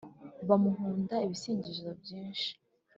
bamuhunda 0.47 1.15
ibisingizo 1.25 1.89
byishi 2.01 2.51